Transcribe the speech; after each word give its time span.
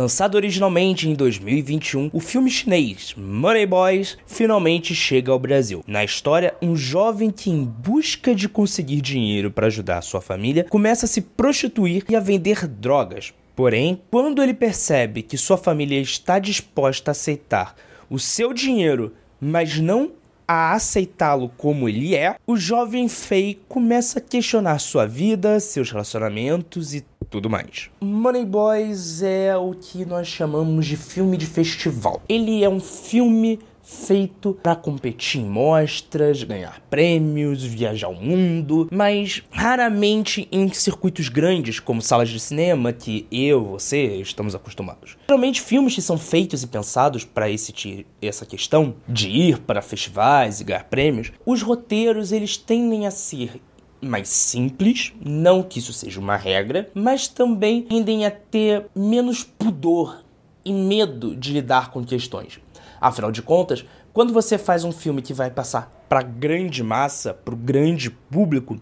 Lançado 0.00 0.36
originalmente 0.36 1.10
em 1.10 1.12
2021, 1.12 2.08
o 2.10 2.20
filme 2.20 2.48
chinês 2.48 3.14
Money 3.18 3.66
Boys 3.66 4.16
finalmente 4.24 4.94
chega 4.94 5.30
ao 5.30 5.38
Brasil. 5.38 5.84
Na 5.86 6.02
história, 6.02 6.54
um 6.62 6.74
jovem 6.74 7.30
que, 7.30 7.50
em 7.50 7.62
busca 7.62 8.34
de 8.34 8.48
conseguir 8.48 9.02
dinheiro 9.02 9.50
para 9.50 9.66
ajudar 9.66 10.00
sua 10.00 10.22
família, 10.22 10.64
começa 10.70 11.04
a 11.04 11.08
se 11.08 11.20
prostituir 11.20 12.02
e 12.08 12.16
a 12.16 12.20
vender 12.20 12.66
drogas. 12.66 13.34
Porém, 13.54 14.00
quando 14.10 14.42
ele 14.42 14.54
percebe 14.54 15.20
que 15.20 15.36
sua 15.36 15.58
família 15.58 16.00
está 16.00 16.38
disposta 16.38 17.10
a 17.10 17.12
aceitar 17.12 17.76
o 18.08 18.18
seu 18.18 18.54
dinheiro, 18.54 19.12
mas 19.38 19.78
não 19.78 20.12
a 20.48 20.72
aceitá-lo 20.72 21.50
como 21.58 21.90
ele 21.90 22.16
é, 22.16 22.36
o 22.46 22.56
jovem 22.56 23.06
Fei 23.06 23.60
começa 23.68 24.18
a 24.18 24.22
questionar 24.22 24.78
sua 24.78 25.06
vida, 25.06 25.60
seus 25.60 25.92
relacionamentos 25.92 26.94
e 26.94 27.04
tudo 27.30 27.48
mais. 27.48 27.88
Money 28.00 28.44
Boys 28.44 29.22
é 29.22 29.56
o 29.56 29.72
que 29.72 30.04
nós 30.04 30.26
chamamos 30.26 30.86
de 30.86 30.96
filme 30.96 31.36
de 31.36 31.46
festival. 31.46 32.20
Ele 32.28 32.64
é 32.64 32.68
um 32.68 32.80
filme 32.80 33.60
feito 33.82 34.56
para 34.62 34.76
competir 34.76 35.40
em 35.40 35.44
mostras, 35.44 36.42
ganhar 36.44 36.80
prêmios, 36.88 37.64
viajar 37.64 38.08
o 38.08 38.14
mundo, 38.14 38.88
mas 38.90 39.42
raramente 39.50 40.46
em 40.52 40.72
circuitos 40.72 41.28
grandes 41.28 41.80
como 41.80 42.00
salas 42.00 42.28
de 42.28 42.38
cinema 42.38 42.92
que 42.92 43.26
eu, 43.32 43.64
você 43.64 44.16
estamos 44.16 44.54
acostumados. 44.54 45.16
Geralmente 45.28 45.60
filmes 45.60 45.94
que 45.94 46.02
são 46.02 46.16
feitos 46.16 46.62
e 46.62 46.66
pensados 46.66 47.24
para 47.24 47.50
esse 47.50 48.06
essa 48.22 48.46
questão 48.46 48.94
de 49.08 49.28
ir 49.28 49.58
para 49.58 49.82
festivais 49.82 50.60
e 50.60 50.64
ganhar 50.64 50.84
prêmios, 50.84 51.32
os 51.44 51.62
roteiros 51.62 52.32
eles 52.32 52.56
tendem 52.56 53.06
a 53.06 53.10
ser 53.10 53.60
mais 54.00 54.28
simples, 54.28 55.12
não 55.24 55.62
que 55.62 55.78
isso 55.78 55.92
seja 55.92 56.20
uma 56.20 56.36
regra, 56.36 56.90
mas 56.94 57.28
também 57.28 57.82
tendem 57.82 58.24
a 58.24 58.30
ter 58.30 58.86
menos 58.94 59.44
pudor 59.44 60.24
e 60.64 60.72
medo 60.72 61.34
de 61.36 61.52
lidar 61.52 61.90
com 61.90 62.04
questões. 62.04 62.60
Afinal 63.00 63.30
de 63.30 63.42
contas, 63.42 63.84
quando 64.12 64.32
você 64.32 64.58
faz 64.58 64.84
um 64.84 64.92
filme 64.92 65.22
que 65.22 65.32
vai 65.32 65.50
passar 65.50 66.04
para 66.08 66.22
grande 66.22 66.82
massa, 66.82 67.32
para 67.32 67.54
o 67.54 67.56
grande 67.56 68.10
público, 68.10 68.80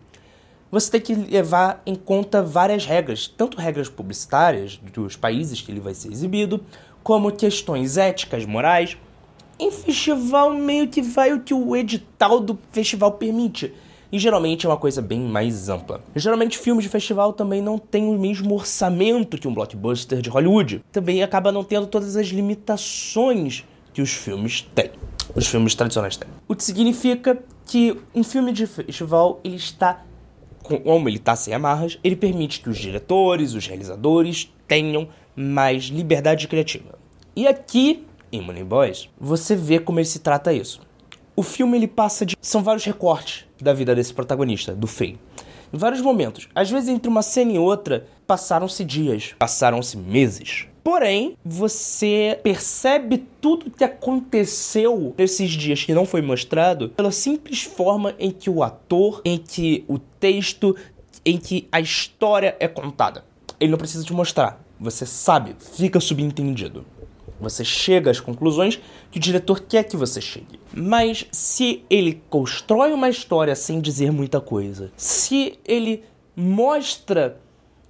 você 0.70 0.90
tem 0.90 1.00
que 1.00 1.14
levar 1.14 1.82
em 1.86 1.94
conta 1.94 2.42
várias 2.42 2.84
regras, 2.84 3.26
tanto 3.26 3.58
regras 3.58 3.88
publicitárias 3.88 4.78
dos 4.92 5.16
países 5.16 5.60
que 5.60 5.70
ele 5.70 5.80
vai 5.80 5.94
ser 5.94 6.12
exibido, 6.12 6.62
como 7.02 7.32
questões 7.32 7.96
éticas, 7.96 8.44
morais. 8.44 8.96
Em 9.58 9.70
festival, 9.70 10.54
meio 10.54 10.88
que 10.88 11.00
vai 11.00 11.32
o 11.32 11.40
que 11.40 11.54
o 11.54 11.74
edital 11.74 12.38
do 12.38 12.58
festival 12.70 13.12
permite. 13.12 13.72
E 14.10 14.18
geralmente 14.18 14.64
é 14.64 14.68
uma 14.68 14.76
coisa 14.76 15.02
bem 15.02 15.20
mais 15.20 15.68
ampla. 15.68 16.00
Geralmente 16.16 16.58
filmes 16.58 16.84
de 16.84 16.88
festival 16.88 17.32
também 17.32 17.60
não 17.60 17.78
têm 17.78 18.06
o 18.06 18.18
mesmo 18.18 18.54
orçamento 18.54 19.36
que 19.36 19.46
um 19.46 19.52
blockbuster 19.52 20.22
de 20.22 20.30
Hollywood. 20.30 20.82
Também 20.90 21.22
acaba 21.22 21.52
não 21.52 21.62
tendo 21.62 21.86
todas 21.86 22.16
as 22.16 22.28
limitações 22.28 23.64
que 23.92 24.00
os 24.00 24.10
filmes 24.10 24.62
têm. 24.74 24.90
Os 25.34 25.46
filmes 25.46 25.74
tradicionais 25.74 26.16
têm. 26.16 26.28
O 26.46 26.54
que 26.54 26.64
significa 26.64 27.38
que 27.66 27.96
um 28.14 28.24
filme 28.24 28.50
de 28.50 28.66
festival 28.66 29.40
ele 29.44 29.56
está 29.56 30.02
como 30.62 31.08
ele 31.08 31.16
está 31.16 31.34
sem 31.34 31.54
amarras, 31.54 31.98
ele 32.04 32.16
permite 32.16 32.60
que 32.60 32.68
os 32.68 32.76
diretores, 32.76 33.54
os 33.54 33.66
realizadores 33.66 34.52
tenham 34.66 35.08
mais 35.34 35.84
liberdade 35.84 36.46
criativa. 36.46 36.98
E 37.34 37.46
aqui, 37.46 38.04
em 38.30 38.42
Money 38.42 38.64
Boys, 38.64 39.08
você 39.18 39.56
vê 39.56 39.78
como 39.78 39.98
ele 39.98 40.06
se 40.06 40.18
trata 40.18 40.52
isso. 40.52 40.80
O 41.38 41.42
filme 41.44 41.78
ele 41.78 41.86
passa 41.86 42.26
de. 42.26 42.36
São 42.42 42.64
vários 42.64 42.84
recortes 42.84 43.44
da 43.62 43.72
vida 43.72 43.94
desse 43.94 44.12
protagonista, 44.12 44.74
do 44.74 44.88
Fei. 44.88 45.16
Em 45.72 45.78
vários 45.78 46.00
momentos. 46.00 46.48
Às 46.52 46.68
vezes, 46.68 46.88
entre 46.88 47.08
uma 47.08 47.22
cena 47.22 47.52
e 47.52 47.58
outra, 47.60 48.08
passaram-se 48.26 48.84
dias, 48.84 49.36
passaram-se 49.38 49.96
meses. 49.96 50.66
Porém, 50.82 51.36
você 51.44 52.40
percebe 52.42 53.24
tudo 53.40 53.70
que 53.70 53.84
aconteceu 53.84 55.14
nesses 55.16 55.52
dias 55.52 55.84
que 55.84 55.94
não 55.94 56.04
foi 56.04 56.22
mostrado 56.22 56.88
pela 56.88 57.12
simples 57.12 57.62
forma 57.62 58.16
em 58.18 58.32
que 58.32 58.50
o 58.50 58.64
ator, 58.64 59.22
em 59.24 59.38
que 59.38 59.84
o 59.86 59.96
texto, 59.96 60.74
em 61.24 61.38
que 61.38 61.68
a 61.70 61.78
história 61.78 62.56
é 62.58 62.66
contada. 62.66 63.24
Ele 63.60 63.70
não 63.70 63.78
precisa 63.78 64.02
te 64.02 64.12
mostrar. 64.12 64.60
Você 64.80 65.06
sabe, 65.06 65.54
fica 65.76 66.00
subentendido. 66.00 66.84
Você 67.40 67.64
chega 67.64 68.10
às 68.10 68.20
conclusões 68.20 68.80
que 69.10 69.18
o 69.18 69.20
diretor 69.20 69.60
quer 69.60 69.84
que 69.84 69.96
você 69.96 70.20
chegue. 70.20 70.58
Mas 70.74 71.26
se 71.30 71.84
ele 71.88 72.22
constrói 72.28 72.92
uma 72.92 73.08
história 73.08 73.54
sem 73.54 73.80
dizer 73.80 74.12
muita 74.12 74.40
coisa, 74.40 74.90
se 74.96 75.58
ele 75.66 76.02
mostra 76.36 77.40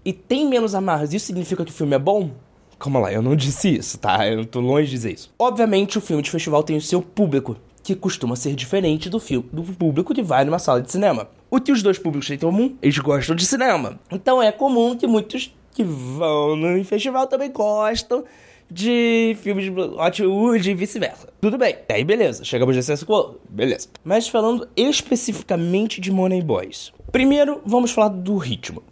e 0.05 0.13
tem 0.13 0.47
menos 0.47 0.75
amarras, 0.75 1.13
isso 1.13 1.27
significa 1.27 1.65
que 1.65 1.71
o 1.71 1.75
filme 1.75 1.95
é 1.95 1.99
bom? 1.99 2.31
Calma 2.79 3.01
lá, 3.01 3.13
eu 3.13 3.21
não 3.21 3.35
disse 3.35 3.77
isso, 3.77 3.99
tá? 3.99 4.27
Eu 4.29 4.45
tô 4.45 4.61
longe 4.61 4.87
de 4.87 4.93
dizer 4.93 5.13
isso. 5.13 5.31
Obviamente, 5.39 5.99
o 5.99 6.01
filme 6.01 6.23
de 6.23 6.31
festival 6.31 6.63
tem 6.63 6.77
o 6.77 6.81
seu 6.81 7.03
público, 7.03 7.57
que 7.83 7.95
costuma 7.95 8.37
ser 8.37 8.55
diferente 8.55 9.11
do, 9.11 9.19
filme, 9.19 9.49
do 9.53 9.63
público 9.63 10.15
que 10.15 10.23
vai 10.23 10.45
numa 10.45 10.59
sala 10.59 10.81
de 10.81 10.93
cinema. 10.93 11.29
O 11.51 11.61
que 11.61 11.73
os 11.73 11.83
dois 11.83 11.99
públicos 11.99 12.29
têm 12.29 12.37
em 12.37 12.41
comum? 12.41 12.77
Eles 12.81 12.99
gostam 12.99 13.35
de 13.35 13.45
cinema. 13.45 13.99
Então 14.11 14.43
é 14.43 14.53
comum 14.53 14.97
que 14.97 15.07
muitos 15.07 15.55
que 15.73 15.83
vão 15.83 16.55
no 16.55 16.85
festival 16.85 17.27
também 17.27 17.51
gostam 17.51 18.25
de 18.71 19.37
filmes 19.43 19.65
de 19.65 19.71
Hollywood 19.71 20.71
e 20.71 20.75
vice-versa. 20.75 21.29
Tudo 21.41 21.59
bem. 21.59 21.77
Aí 21.89 22.05
beleza, 22.05 22.45
chegamos 22.45 22.77
nesse 22.77 22.93
assunto. 22.93 23.41
Beleza. 23.49 23.89
Mas 24.05 24.29
falando 24.29 24.69
especificamente 24.77 26.01
de 26.01 26.11
Money 26.11 26.43
Boys. 26.43 26.93
Primeiro, 27.11 27.61
vamos 27.65 27.91
falar 27.91 28.09
do 28.09 28.37
ritmo. 28.37 28.83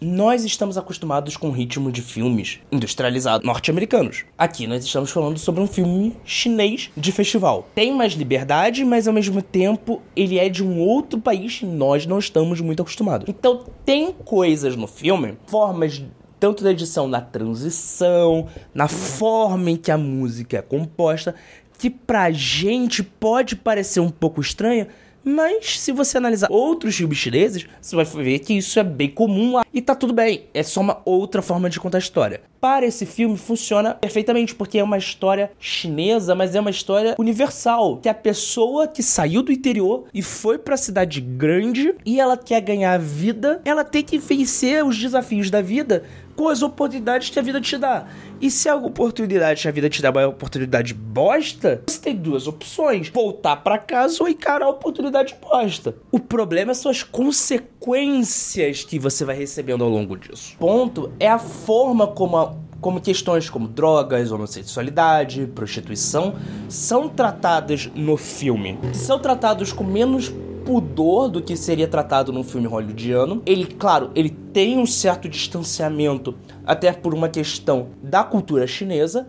Nós 0.00 0.44
estamos 0.44 0.76
acostumados 0.76 1.36
com 1.36 1.48
o 1.48 1.50
ritmo 1.50 1.90
de 1.90 2.02
filmes 2.02 2.60
industrializados 2.70 3.46
norte-americanos. 3.46 4.24
Aqui 4.36 4.66
nós 4.66 4.84
estamos 4.84 5.10
falando 5.10 5.38
sobre 5.38 5.62
um 5.62 5.66
filme 5.66 6.14
chinês 6.24 6.90
de 6.94 7.10
festival. 7.10 7.66
Tem 7.74 7.90
mais 7.92 8.12
liberdade, 8.12 8.84
mas 8.84 9.08
ao 9.08 9.14
mesmo 9.14 9.40
tempo 9.40 10.02
ele 10.14 10.38
é 10.38 10.48
de 10.48 10.62
um 10.62 10.78
outro 10.78 11.18
país 11.18 11.60
que 11.60 11.66
nós 11.66 12.06
não 12.06 12.18
estamos 12.18 12.60
muito 12.60 12.82
acostumados. 12.82 13.26
Então 13.28 13.64
tem 13.84 14.12
coisas 14.12 14.76
no 14.76 14.86
filme, 14.86 15.38
formas 15.46 16.02
tanto 16.44 16.62
da 16.62 16.72
edição 16.72 17.08
na 17.08 17.22
transição, 17.22 18.48
na 18.74 18.86
forma 18.86 19.70
em 19.70 19.76
que 19.76 19.90
a 19.90 19.96
música 19.96 20.58
é 20.58 20.60
composta, 20.60 21.34
que 21.78 21.88
pra 21.88 22.30
gente 22.30 23.02
pode 23.02 23.56
parecer 23.56 24.00
um 24.00 24.10
pouco 24.10 24.42
estranha, 24.42 24.88
mas 25.24 25.80
se 25.80 25.90
você 25.90 26.18
analisar 26.18 26.48
outros 26.50 26.94
filmes 26.94 27.16
chineses, 27.16 27.66
você 27.80 27.96
vai 27.96 28.04
ver 28.04 28.40
que 28.40 28.52
isso 28.52 28.78
é 28.78 28.84
bem 28.84 29.08
comum 29.08 29.54
lá. 29.54 29.64
E 29.72 29.80
tá 29.80 29.94
tudo 29.94 30.12
bem, 30.12 30.44
é 30.52 30.62
só 30.62 30.82
uma 30.82 31.00
outra 31.06 31.40
forma 31.40 31.70
de 31.70 31.80
contar 31.80 31.96
a 31.96 31.98
história. 31.98 32.42
Para 32.60 32.84
esse 32.84 33.06
filme 33.06 33.36
funciona 33.38 33.94
perfeitamente, 33.94 34.54
porque 34.54 34.78
é 34.78 34.84
uma 34.84 34.98
história 34.98 35.50
chinesa, 35.58 36.34
mas 36.34 36.54
é 36.54 36.60
uma 36.60 36.70
história 36.70 37.14
universal. 37.18 37.98
Que 37.98 38.08
é 38.08 38.10
a 38.10 38.14
pessoa 38.14 38.86
que 38.86 39.02
saiu 39.02 39.42
do 39.42 39.50
interior 39.50 40.04
e 40.12 40.20
foi 40.20 40.58
pra 40.58 40.76
cidade 40.76 41.22
grande 41.22 41.94
e 42.04 42.20
ela 42.20 42.36
quer 42.36 42.60
ganhar 42.60 42.98
vida, 42.98 43.62
ela 43.64 43.82
tem 43.82 44.02
que 44.02 44.18
vencer 44.18 44.84
os 44.84 44.98
desafios 44.98 45.50
da 45.50 45.62
vida 45.62 46.04
com 46.36 46.48
as 46.48 46.62
oportunidades 46.62 47.30
que 47.30 47.38
a 47.38 47.42
vida 47.42 47.60
te 47.60 47.76
dá. 47.76 48.06
E 48.40 48.50
se 48.50 48.68
a 48.68 48.76
oportunidade 48.76 49.62
que 49.62 49.68
a 49.68 49.72
vida 49.72 49.88
te 49.88 50.02
dá 50.02 50.08
é 50.08 50.12
uma 50.12 50.28
oportunidade 50.28 50.92
bosta, 50.94 51.82
você 51.86 52.00
tem 52.00 52.16
duas 52.16 52.46
opções: 52.46 53.08
voltar 53.08 53.56
para 53.56 53.78
casa 53.78 54.22
ou 54.22 54.28
encarar 54.28 54.66
a 54.66 54.70
oportunidade 54.70 55.36
bosta. 55.40 55.94
O 56.10 56.18
problema 56.18 56.74
são 56.74 56.90
as 56.90 57.02
consequências 57.02 58.84
que 58.84 58.98
você 58.98 59.24
vai 59.24 59.36
recebendo 59.36 59.84
ao 59.84 59.90
longo 59.90 60.16
disso. 60.16 60.56
Ponto 60.58 61.12
é 61.18 61.28
a 61.28 61.38
forma 61.38 62.06
como 62.06 62.36
a, 62.36 62.54
como 62.80 63.00
questões 63.00 63.48
como 63.48 63.66
drogas, 63.66 64.30
homossexualidade, 64.30 65.46
prostituição 65.54 66.34
são 66.68 67.08
tratadas 67.08 67.90
no 67.94 68.16
filme. 68.16 68.78
São 68.92 69.18
tratados 69.18 69.72
com 69.72 69.84
menos 69.84 70.32
pudor 70.64 71.28
do 71.28 71.42
que 71.42 71.56
seria 71.56 71.86
tratado 71.86 72.32
num 72.32 72.42
filme 72.42 72.66
hollywoodiano. 72.66 73.42
Ele, 73.44 73.66
claro, 73.66 74.10
ele 74.14 74.30
tem 74.30 74.78
um 74.78 74.86
certo 74.86 75.28
distanciamento, 75.28 76.34
até 76.66 76.92
por 76.92 77.14
uma 77.14 77.28
questão 77.28 77.88
da 78.02 78.24
cultura 78.24 78.66
chinesa, 78.66 79.26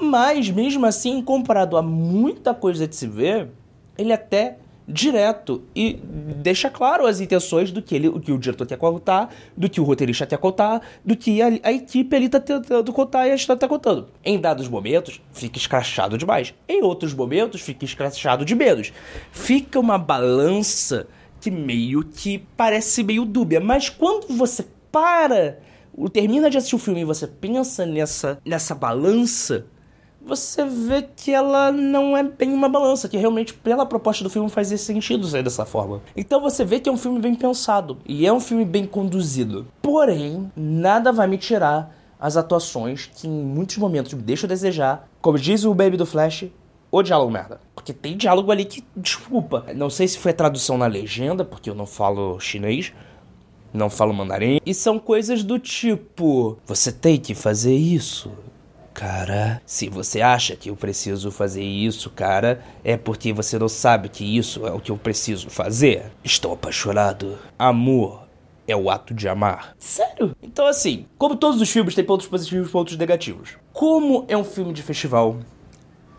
mas 0.00 0.50
mesmo 0.50 0.84
assim, 0.84 1.22
comparado 1.22 1.76
a 1.76 1.82
muita 1.82 2.52
coisa 2.52 2.86
de 2.86 2.94
se 2.94 3.06
ver, 3.06 3.48
ele 3.96 4.12
até 4.12 4.58
direto 4.88 5.64
e 5.74 5.94
deixa 6.36 6.70
claro 6.70 7.06
as 7.06 7.20
intenções 7.20 7.72
do 7.72 7.82
que, 7.82 7.94
ele, 7.94 8.08
o 8.08 8.20
que 8.20 8.30
o 8.30 8.38
diretor 8.38 8.66
quer 8.66 8.78
contar, 8.78 9.34
do 9.56 9.68
que 9.68 9.80
o 9.80 9.84
roteirista 9.84 10.26
quer 10.26 10.38
contar, 10.38 10.80
do 11.04 11.16
que 11.16 11.42
a, 11.42 11.46
a 11.62 11.72
equipe 11.72 12.14
ali 12.14 12.28
tá 12.28 12.38
tentando 12.38 12.92
contar 12.92 13.26
e 13.26 13.32
a 13.32 13.34
história 13.34 13.58
tá 13.58 13.68
contando. 13.68 14.08
Em 14.24 14.38
dados 14.38 14.68
momentos, 14.68 15.20
fica 15.32 15.58
escrachado 15.58 16.16
demais. 16.16 16.54
Em 16.68 16.82
outros 16.82 17.12
momentos, 17.12 17.60
fica 17.60 17.84
escrachado 17.84 18.44
de 18.44 18.54
menos. 18.54 18.92
Fica 19.32 19.80
uma 19.80 19.98
balança 19.98 21.08
que 21.40 21.50
meio 21.50 22.02
que 22.04 22.38
parece 22.56 23.02
meio 23.02 23.24
dúbia, 23.24 23.60
mas 23.60 23.88
quando 23.88 24.28
você 24.28 24.66
para, 24.90 25.58
termina 26.12 26.48
de 26.48 26.58
assistir 26.58 26.76
o 26.76 26.78
filme 26.78 27.00
e 27.00 27.04
você 27.04 27.26
pensa 27.26 27.84
nessa, 27.84 28.38
nessa 28.44 28.74
balança, 28.74 29.66
você 30.26 30.64
vê 30.64 31.02
que 31.02 31.32
ela 31.32 31.70
não 31.70 32.16
é 32.16 32.22
bem 32.22 32.52
uma 32.52 32.68
balança, 32.68 33.08
que 33.08 33.16
realmente, 33.16 33.54
pela 33.54 33.86
proposta 33.86 34.24
do 34.24 34.30
filme, 34.30 34.50
faz 34.50 34.68
sentido 34.80 35.26
ser 35.26 35.44
dessa 35.44 35.64
forma. 35.64 36.02
Então 36.16 36.40
você 36.40 36.64
vê 36.64 36.80
que 36.80 36.88
é 36.88 36.92
um 36.92 36.96
filme 36.96 37.20
bem 37.20 37.34
pensado 37.34 37.98
e 38.04 38.26
é 38.26 38.32
um 38.32 38.40
filme 38.40 38.64
bem 38.64 38.86
conduzido. 38.86 39.66
Porém, 39.80 40.50
nada 40.56 41.12
vai 41.12 41.28
me 41.28 41.38
tirar 41.38 41.94
as 42.18 42.36
atuações 42.36 43.08
que 43.14 43.28
em 43.28 43.30
muitos 43.30 43.76
momentos 43.76 44.12
me 44.14 44.22
deixam 44.22 44.48
desejar. 44.48 45.08
Como 45.20 45.38
diz 45.38 45.64
o 45.64 45.72
Baby 45.74 45.96
do 45.96 46.06
Flash, 46.06 46.46
o 46.90 47.02
diálogo 47.02 47.30
merda. 47.30 47.60
Porque 47.74 47.92
tem 47.92 48.16
diálogo 48.16 48.50
ali 48.50 48.64
que, 48.64 48.82
desculpa, 48.96 49.66
não 49.76 49.88
sei 49.88 50.08
se 50.08 50.18
foi 50.18 50.32
a 50.32 50.34
tradução 50.34 50.76
na 50.76 50.86
legenda, 50.86 51.44
porque 51.44 51.70
eu 51.70 51.74
não 51.74 51.86
falo 51.86 52.40
chinês, 52.40 52.92
não 53.72 53.88
falo 53.88 54.12
mandarim. 54.12 54.60
E 54.64 54.74
são 54.74 54.98
coisas 54.98 55.44
do 55.44 55.58
tipo: 55.58 56.58
você 56.66 56.90
tem 56.90 57.18
que 57.18 57.34
fazer 57.34 57.76
isso. 57.76 58.30
Cara, 58.96 59.60
se 59.66 59.90
você 59.90 60.22
acha 60.22 60.56
que 60.56 60.70
eu 60.70 60.74
preciso 60.74 61.30
fazer 61.30 61.62
isso, 61.62 62.08
cara, 62.08 62.64
é 62.82 62.96
porque 62.96 63.30
você 63.30 63.58
não 63.58 63.68
sabe 63.68 64.08
que 64.08 64.24
isso 64.24 64.66
é 64.66 64.72
o 64.72 64.80
que 64.80 64.90
eu 64.90 64.96
preciso 64.96 65.50
fazer. 65.50 66.10
Estou 66.24 66.54
apaixonado. 66.54 67.38
Amor 67.58 68.26
é 68.66 68.74
o 68.74 68.88
ato 68.88 69.12
de 69.12 69.28
amar. 69.28 69.74
Sério? 69.78 70.34
Então, 70.42 70.66
assim, 70.66 71.04
como 71.18 71.36
todos 71.36 71.60
os 71.60 71.70
filmes, 71.70 71.94
tem 71.94 72.02
pontos 72.02 72.26
positivos 72.26 72.68
e 72.68 72.72
pontos 72.72 72.96
negativos. 72.96 73.58
Como 73.70 74.24
é 74.28 74.36
um 74.36 74.44
filme 74.44 74.72
de 74.72 74.82
festival, 74.82 75.40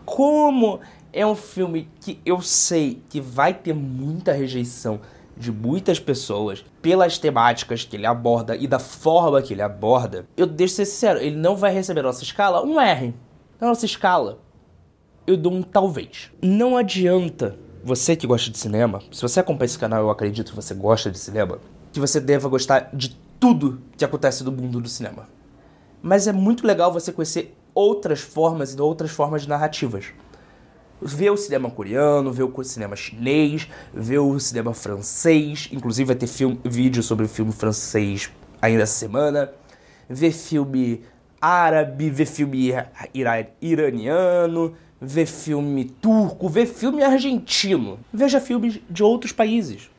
como 0.05 0.79
é 1.11 1.25
um 1.25 1.35
filme 1.35 1.89
que 1.99 2.19
eu 2.23 2.43
sei 2.43 3.01
que 3.09 3.19
vai 3.19 3.55
ter 3.55 3.73
muita 3.73 4.33
rejeição 4.33 5.01
de 5.37 5.51
muitas 5.51 5.99
pessoas 5.99 6.65
pelas 6.81 7.17
temáticas 7.17 7.83
que 7.83 7.95
ele 7.95 8.05
aborda 8.05 8.55
e 8.55 8.67
da 8.67 8.79
forma 8.79 9.41
que 9.41 9.53
ele 9.53 9.61
aborda, 9.61 10.25
eu 10.35 10.45
deixo 10.45 10.75
ser 10.75 10.85
sincero, 10.85 11.19
ele 11.19 11.35
não 11.35 11.55
vai 11.55 11.73
receber 11.73 12.01
na 12.01 12.07
nossa 12.07 12.23
escala 12.23 12.63
um 12.63 12.79
R. 12.79 13.13
Na 13.59 13.67
nossa 13.67 13.85
escala, 13.85 14.39
eu 15.25 15.37
dou 15.37 15.53
um 15.53 15.61
talvez. 15.61 16.31
Não 16.41 16.77
adianta 16.77 17.57
você 17.83 18.15
que 18.15 18.27
gosta 18.27 18.51
de 18.51 18.57
cinema, 18.57 19.01
se 19.11 19.21
você 19.21 19.39
acompanha 19.39 19.65
esse 19.65 19.79
canal, 19.79 20.01
eu 20.01 20.09
acredito 20.09 20.49
que 20.49 20.55
você 20.55 20.73
gosta 20.73 21.09
de 21.09 21.17
cinema, 21.17 21.59
que 21.91 21.99
você 21.99 22.19
deva 22.19 22.49
gostar 22.49 22.89
de 22.93 23.15
tudo 23.39 23.81
que 23.95 24.03
acontece 24.03 24.43
no 24.43 24.51
mundo 24.51 24.81
do 24.81 24.89
cinema. 24.89 25.27
Mas 26.01 26.27
é 26.27 26.33
muito 26.33 26.65
legal 26.65 26.91
você 26.91 27.11
conhecer 27.11 27.55
outras 27.73 28.19
formas 28.19 28.73
e 28.73 28.81
outras 28.81 29.11
formas 29.11 29.45
narrativas 29.45 30.13
ver 31.01 31.31
o 31.31 31.37
cinema 31.37 31.69
coreano, 31.69 32.31
ver 32.31 32.43
o 32.43 32.63
cinema 32.63 32.95
chinês, 32.95 33.67
ver 33.93 34.19
o 34.19 34.39
cinema 34.39 34.73
francês, 34.73 35.69
inclusive 35.71 36.07
vai 36.07 36.15
ter 36.15 36.27
filme, 36.27 36.59
vídeo 36.63 37.03
sobre 37.03 37.25
o 37.25 37.29
filme 37.29 37.51
francês 37.51 38.31
ainda 38.61 38.83
essa 38.83 38.93
semana, 38.93 39.51
ver 40.09 40.31
filme 40.31 41.01
árabe, 41.39 42.09
ver 42.09 42.25
filme 42.25 42.73
iraniano, 43.61 44.73
ver 44.99 45.27
filme 45.27 45.85
turco, 45.85 46.49
ver 46.49 46.65
filme 46.65 47.03
argentino, 47.03 47.99
veja 48.11 48.41
filmes 48.41 48.79
de 48.89 49.03
outros 49.03 49.31
países, 49.31 49.89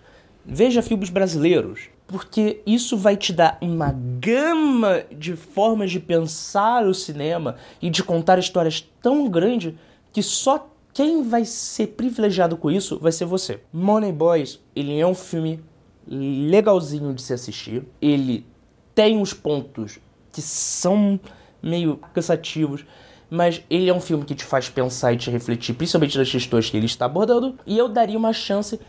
veja 0.44 0.82
filmes 0.82 1.10
brasileiros, 1.10 1.88
porque 2.06 2.60
isso 2.66 2.96
vai 2.96 3.16
te 3.16 3.32
dar 3.32 3.58
uma 3.60 3.94
gama 4.18 5.02
de 5.12 5.36
formas 5.36 5.90
de 5.90 6.00
pensar 6.00 6.84
o 6.86 6.94
cinema 6.94 7.56
e 7.80 7.90
de 7.90 8.02
contar 8.02 8.38
histórias 8.38 8.84
tão 9.00 9.28
grande 9.28 9.78
que 10.12 10.22
só 10.22 10.68
quem 10.92 11.22
vai 11.22 11.44
ser 11.44 11.88
privilegiado 11.88 12.56
com 12.56 12.70
isso 12.70 12.98
vai 12.98 13.12
ser 13.12 13.24
você. 13.24 13.60
Money 13.72 14.12
Boys, 14.12 14.60
ele 14.74 14.98
é 14.98 15.06
um 15.06 15.14
filme 15.14 15.60
legalzinho 16.06 17.12
de 17.14 17.22
se 17.22 17.32
assistir. 17.32 17.84
Ele 18.00 18.44
tem 18.94 19.16
uns 19.16 19.32
pontos 19.32 19.98
que 20.32 20.42
são 20.42 21.20
meio 21.62 21.98
cansativos, 22.12 22.84
mas 23.30 23.62
ele 23.68 23.88
é 23.88 23.94
um 23.94 24.00
filme 24.00 24.24
que 24.24 24.34
te 24.34 24.44
faz 24.44 24.68
pensar 24.68 25.12
e 25.12 25.16
te 25.16 25.30
refletir, 25.30 25.74
principalmente 25.74 26.16
nas 26.16 26.30
questões 26.30 26.70
que 26.70 26.76
ele 26.76 26.86
está 26.86 27.04
abordando. 27.04 27.58
E 27.66 27.76
eu 27.76 27.88
daria 27.88 28.18
uma 28.18 28.32
chance, 28.32 28.80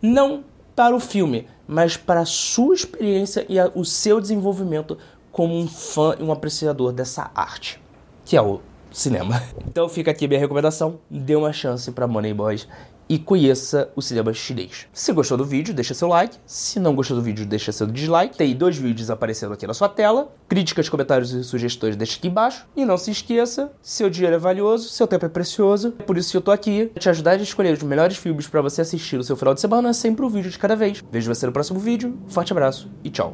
não 0.00 0.44
para 0.74 0.94
o 0.94 1.00
filme, 1.00 1.46
mas 1.66 1.96
para 1.96 2.20
a 2.20 2.24
sua 2.24 2.74
experiência 2.74 3.44
e 3.48 3.58
a, 3.58 3.70
o 3.74 3.84
seu 3.84 4.20
desenvolvimento 4.20 4.96
como 5.32 5.58
um 5.58 5.66
fã 5.66 6.16
e 6.18 6.22
um 6.22 6.32
apreciador 6.32 6.92
dessa 6.92 7.30
arte, 7.34 7.80
que 8.24 8.36
é 8.36 8.42
o 8.42 8.60
cinema. 8.92 9.42
Então 9.66 9.88
fica 9.88 10.10
aqui 10.10 10.26
minha 10.26 10.40
recomendação, 10.40 11.00
dê 11.10 11.36
uma 11.36 11.52
chance 11.52 11.90
para 11.92 12.06
Money 12.06 12.34
Boys 12.34 12.66
e 13.08 13.18
conheça 13.18 13.90
o 13.96 14.02
cinema 14.02 14.32
chinês. 14.34 14.86
Se 14.92 15.12
gostou 15.12 15.38
do 15.38 15.44
vídeo, 15.44 15.72
deixa 15.72 15.94
seu 15.94 16.08
like. 16.08 16.36
Se 16.44 16.78
não 16.78 16.94
gostou 16.94 17.16
do 17.16 17.22
vídeo, 17.22 17.46
deixa 17.46 17.72
seu 17.72 17.86
dislike. 17.86 18.36
Tem 18.36 18.54
dois 18.54 18.76
vídeos 18.76 19.10
aparecendo 19.10 19.54
aqui 19.54 19.66
na 19.66 19.72
sua 19.72 19.88
tela. 19.88 20.30
Críticas, 20.48 20.88
comentários 20.88 21.32
e 21.32 21.42
sugestões 21.42 21.96
deixa 21.96 22.18
aqui 22.18 22.28
embaixo. 22.28 22.66
E 22.76 22.84
não 22.84 22.98
se 22.98 23.10
esqueça, 23.10 23.72
seu 23.80 24.10
dinheiro 24.10 24.36
é 24.36 24.38
valioso, 24.38 24.88
seu 24.90 25.06
tempo 25.06 25.24
é 25.24 25.28
precioso. 25.28 25.94
É 25.98 26.02
por 26.02 26.18
isso 26.18 26.30
que 26.30 26.36
eu 26.36 26.42
tô 26.42 26.50
aqui, 26.50 26.90
te 26.98 27.08
ajudar 27.08 27.32
a 27.32 27.36
escolher 27.36 27.72
os 27.72 27.82
melhores 27.82 28.16
filmes 28.16 28.46
para 28.46 28.60
você 28.60 28.82
assistir 28.82 29.16
no 29.16 29.24
seu 29.24 29.36
final 29.36 29.54
de 29.54 29.60
semana, 29.60 29.92
sempre 29.94 30.24
um 30.24 30.28
vídeo 30.28 30.50
de 30.50 30.58
cada 30.58 30.76
vez. 30.76 31.02
Vejo 31.10 31.32
você 31.32 31.46
no 31.46 31.52
próximo 31.52 31.78
vídeo. 31.78 32.18
Forte 32.28 32.52
abraço 32.52 32.90
e 33.02 33.10
tchau. 33.10 33.26